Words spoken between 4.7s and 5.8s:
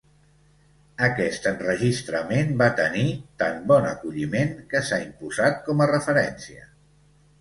que s'ha imposat